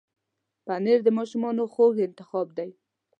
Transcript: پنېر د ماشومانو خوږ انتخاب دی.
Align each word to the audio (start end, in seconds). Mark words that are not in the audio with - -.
پنېر 0.65 0.99
د 1.03 1.09
ماشومانو 1.17 1.63
خوږ 1.73 1.95
انتخاب 2.07 2.47
دی. 2.57 2.69